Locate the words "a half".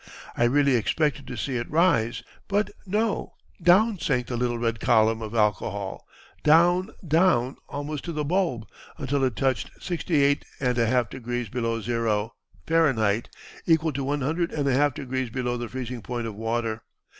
10.79-11.11, 14.67-14.95